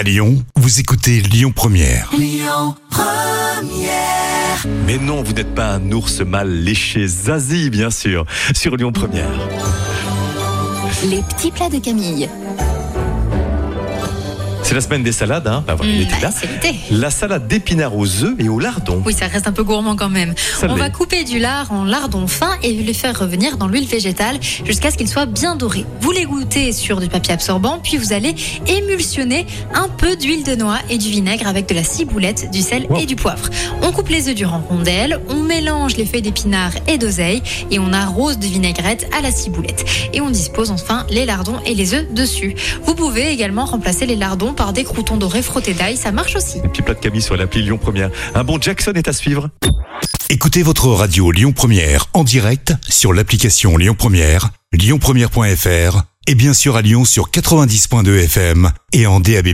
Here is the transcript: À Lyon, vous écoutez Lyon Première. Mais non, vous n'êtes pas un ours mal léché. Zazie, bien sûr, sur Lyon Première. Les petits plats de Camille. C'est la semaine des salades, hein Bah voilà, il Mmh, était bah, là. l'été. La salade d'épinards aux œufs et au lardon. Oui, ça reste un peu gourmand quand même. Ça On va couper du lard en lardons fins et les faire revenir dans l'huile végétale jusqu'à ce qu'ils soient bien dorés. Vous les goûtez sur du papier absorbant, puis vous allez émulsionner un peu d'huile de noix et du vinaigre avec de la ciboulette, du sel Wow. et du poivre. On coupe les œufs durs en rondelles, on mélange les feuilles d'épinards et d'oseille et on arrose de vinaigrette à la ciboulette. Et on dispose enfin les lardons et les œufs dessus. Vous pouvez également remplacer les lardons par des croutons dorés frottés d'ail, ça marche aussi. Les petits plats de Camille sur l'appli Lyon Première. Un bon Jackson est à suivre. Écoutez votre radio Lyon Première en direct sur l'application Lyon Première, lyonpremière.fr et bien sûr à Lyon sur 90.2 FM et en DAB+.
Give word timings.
À 0.00 0.02
Lyon, 0.02 0.42
vous 0.56 0.80
écoutez 0.80 1.20
Lyon 1.20 1.52
Première. 1.54 2.10
Mais 4.86 4.96
non, 4.96 5.22
vous 5.22 5.34
n'êtes 5.34 5.54
pas 5.54 5.74
un 5.74 5.92
ours 5.92 6.22
mal 6.22 6.48
léché. 6.48 7.06
Zazie, 7.06 7.68
bien 7.68 7.90
sûr, 7.90 8.24
sur 8.54 8.76
Lyon 8.76 8.92
Première. 8.92 9.28
Les 11.04 11.20
petits 11.20 11.50
plats 11.50 11.68
de 11.68 11.78
Camille. 11.80 12.30
C'est 14.70 14.76
la 14.76 14.82
semaine 14.82 15.02
des 15.02 15.10
salades, 15.10 15.48
hein 15.48 15.64
Bah 15.66 15.74
voilà, 15.74 15.90
il 15.90 15.98
Mmh, 15.98 16.02
était 16.02 16.20
bah, 16.22 16.30
là. 16.30 16.48
l'été. 16.62 16.78
La 16.92 17.10
salade 17.10 17.48
d'épinards 17.48 17.96
aux 17.96 18.06
œufs 18.22 18.36
et 18.38 18.48
au 18.48 18.60
lardon. 18.60 19.02
Oui, 19.04 19.12
ça 19.12 19.26
reste 19.26 19.48
un 19.48 19.52
peu 19.52 19.64
gourmand 19.64 19.96
quand 19.96 20.08
même. 20.08 20.32
Ça 20.60 20.68
On 20.70 20.76
va 20.76 20.90
couper 20.90 21.24
du 21.24 21.40
lard 21.40 21.72
en 21.72 21.82
lardons 21.82 22.28
fins 22.28 22.52
et 22.62 22.72
les 22.74 22.94
faire 22.94 23.18
revenir 23.18 23.56
dans 23.56 23.66
l'huile 23.66 23.88
végétale 23.88 24.38
jusqu'à 24.40 24.92
ce 24.92 24.96
qu'ils 24.96 25.08
soient 25.08 25.26
bien 25.26 25.56
dorés. 25.56 25.84
Vous 26.00 26.12
les 26.12 26.24
goûtez 26.24 26.70
sur 26.72 27.00
du 27.00 27.08
papier 27.08 27.34
absorbant, 27.34 27.80
puis 27.82 27.96
vous 27.96 28.12
allez 28.12 28.36
émulsionner 28.68 29.44
un 29.74 29.88
peu 29.88 30.14
d'huile 30.14 30.44
de 30.44 30.54
noix 30.54 30.78
et 30.88 30.98
du 30.98 31.10
vinaigre 31.10 31.48
avec 31.48 31.68
de 31.68 31.74
la 31.74 31.82
ciboulette, 31.82 32.48
du 32.52 32.60
sel 32.62 32.86
Wow. 32.88 32.98
et 33.00 33.06
du 33.06 33.16
poivre. 33.16 33.50
On 33.82 33.92
coupe 33.92 34.08
les 34.08 34.28
œufs 34.28 34.34
durs 34.34 34.52
en 34.52 34.60
rondelles, 34.60 35.20
on 35.28 35.42
mélange 35.42 35.96
les 35.96 36.04
feuilles 36.04 36.22
d'épinards 36.22 36.74
et 36.86 36.98
d'oseille 36.98 37.42
et 37.70 37.78
on 37.78 37.92
arrose 37.92 38.38
de 38.38 38.46
vinaigrette 38.46 39.08
à 39.16 39.20
la 39.20 39.30
ciboulette. 39.30 39.84
Et 40.12 40.20
on 40.20 40.30
dispose 40.30 40.70
enfin 40.70 41.06
les 41.10 41.24
lardons 41.24 41.58
et 41.64 41.74
les 41.74 41.94
œufs 41.94 42.06
dessus. 42.12 42.54
Vous 42.84 42.94
pouvez 42.94 43.30
également 43.30 43.64
remplacer 43.64 44.06
les 44.06 44.16
lardons 44.16 44.52
par 44.52 44.72
des 44.72 44.84
croutons 44.84 45.16
dorés 45.16 45.42
frottés 45.42 45.74
d'ail, 45.74 45.96
ça 45.96 46.12
marche 46.12 46.36
aussi. 46.36 46.60
Les 46.62 46.68
petits 46.68 46.82
plats 46.82 46.94
de 46.94 47.00
Camille 47.00 47.22
sur 47.22 47.36
l'appli 47.36 47.62
Lyon 47.62 47.78
Première. 47.78 48.10
Un 48.34 48.44
bon 48.44 48.60
Jackson 48.60 48.92
est 48.94 49.08
à 49.08 49.12
suivre. 49.12 49.48
Écoutez 50.28 50.62
votre 50.62 50.86
radio 50.88 51.32
Lyon 51.32 51.52
Première 51.52 52.06
en 52.14 52.22
direct 52.22 52.74
sur 52.88 53.12
l'application 53.12 53.76
Lyon 53.76 53.96
Première, 53.98 54.50
lyonpremière.fr 54.72 56.02
et 56.26 56.34
bien 56.36 56.54
sûr 56.54 56.76
à 56.76 56.82
Lyon 56.82 57.04
sur 57.04 57.30
90.2 57.30 58.24
FM 58.24 58.70
et 58.92 59.06
en 59.06 59.18
DAB+. 59.18 59.48